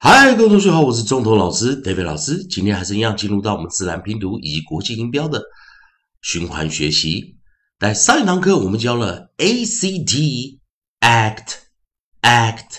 [0.00, 2.46] 嗨，各位同学好，我是中头老师 David 老师。
[2.46, 5.42] 今天还是一样进入到我们自然拼读以及国际音标的
[6.22, 7.36] 循环学习。
[7.80, 10.60] 在上一堂课我们教了 A C T
[11.00, 11.54] act
[12.22, 12.76] act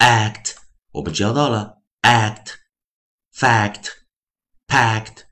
[0.00, 0.54] act，
[0.90, 2.54] 我们教到了 act
[3.32, 3.84] fact
[4.66, 5.26] pact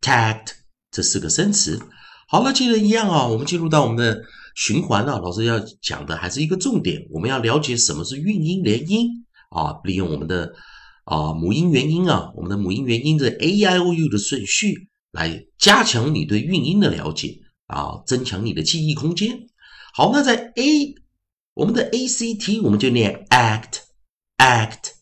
[0.00, 0.54] tact
[0.90, 1.80] 这四个生词。
[2.26, 4.20] 好了，接着一样啊，我们进入到我们的
[4.56, 5.20] 循环了。
[5.20, 9.24] 老师要讲的还是一个重点，我们要了解什么是韵音连音。
[9.50, 10.52] 啊，利用我们的
[11.04, 19.46] 啊母音元音啊，我们的母音元音的 a i o u 的顺序，来加强你对韵音的了解啊，增强你的记忆空间。
[19.94, 20.94] 好，那在 a
[21.54, 23.80] 我们的 a c t 我们就念 act
[24.36, 24.92] act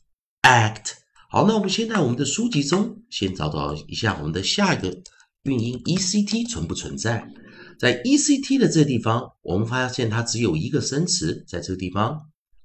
[0.43, 0.93] act。
[1.29, 4.97] 好，那我们现在我们的书籍中先找到一下我们的下一个
[5.43, 7.29] 韵音 e c t 存不存在？
[7.81, 12.13] 在 e c t 的这个地方，我们发现它只有一个生词，在这个地方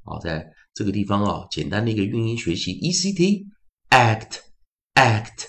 [0.03, 0.45] 啊，在。
[0.73, 3.45] 这个地方啊，简单的一个韵音学习，e c t
[3.89, 4.39] act
[4.95, 5.47] act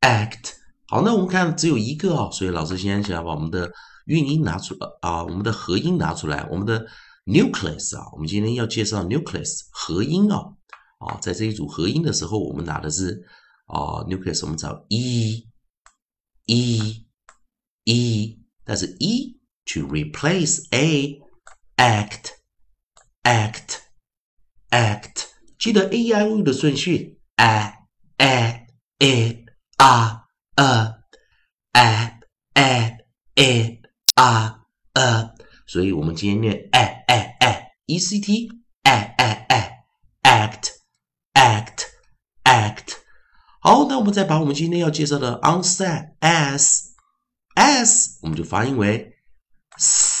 [0.00, 0.52] act。
[0.86, 3.72] 好，那我们看只有一个啊，所以老师先想要把我们的
[4.06, 6.86] 韵音拿出啊，我们的合音拿出来，我们的
[7.26, 10.54] nucleus 啊，我们今天要介绍 nucleus 合音啊
[10.98, 13.24] 啊，在这一组合音的时候，我们拿的是
[13.66, 15.46] 啊 nucleus，我们找 e
[16.46, 17.06] e
[17.84, 21.20] e，但是 e to replace a
[21.76, 22.30] act
[23.22, 23.71] act。
[24.71, 25.25] act，
[25.57, 27.73] 记得 a i o u 的顺序，a
[28.17, 28.67] a
[28.99, 29.45] a
[29.77, 31.01] r a
[31.73, 32.19] a
[32.53, 32.97] a
[33.35, 33.81] a
[34.15, 34.59] r
[34.93, 35.33] a，
[35.65, 38.49] 所以我们今天念 a a a e c t
[38.83, 39.71] a a a
[40.23, 40.71] act
[41.33, 41.85] act
[42.43, 42.97] act。
[43.59, 46.93] 好，那我们再把我们今天要介绍的 onset s
[47.55, 49.17] s，我们就发音为
[49.77, 50.20] s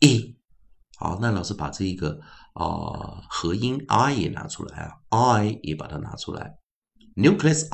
[0.00, 0.37] e。
[0.98, 2.20] 好，那老师把这一个。
[2.54, 6.58] 啊，合音 i 也拿出来啊，i 也把它拿出来
[7.14, 7.68] ，nucleus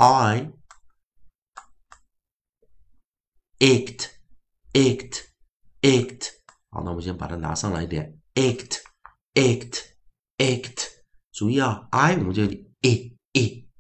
[3.59, 6.29] i，act，act，act，
[6.69, 10.89] 好，那我们先把它拿上来一点，act，act，act，
[11.33, 13.17] 注意啊，i 我们就 e e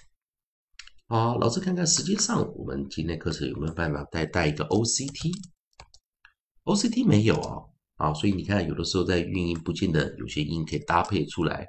[1.09, 5.37] 好，老师看看时间上，我们今天课程有没有办法再带一个 OCT？OCT
[7.07, 7.65] 没有啊，
[7.97, 11.67] 啊，所以你看，有的时候在韵音不见得有些音可以搭配出来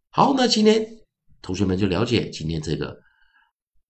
[0.09, 1.03] 好，那今天
[1.43, 2.99] 同学们就了解今天这个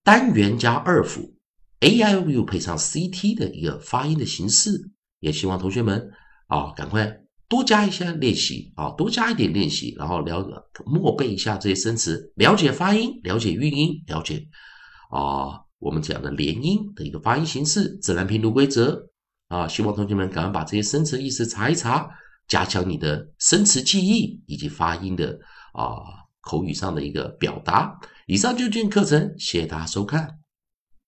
[0.02, 1.34] 单元加二辅
[1.80, 6.10] a i o u 配上 c t 的一个发音的形式，也希望同学们
[6.46, 7.16] 啊赶快。
[7.48, 14.46] 多加一些练习啊，多加一点练习，然后了默背一下这些生词，了解发音，了解韵音，了解
[15.10, 19.04] 啊我们讲的连音的一个发音形式，自然拼读规则
[19.48, 19.66] 啊。
[19.66, 22.08] 希望同学们赶快把这些生词意思查一查，
[22.46, 25.36] 加强你的生词记忆以及发音的
[25.72, 25.82] 啊
[26.40, 28.00] 口语上的一个表达。
[28.26, 30.39] 以上就是今天课程，谢谢大家收看。